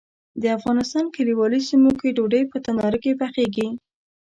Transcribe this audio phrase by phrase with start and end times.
[0.41, 3.67] د افغانستان کلیوالي سیمو کې ډوډۍ په تناره کې پخیږي.